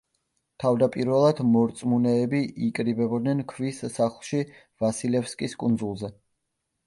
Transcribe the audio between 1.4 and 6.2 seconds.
მორწმუნეები იკრიბებოდნენ ქვის სახლში ვასილევსკის კუნძულზე.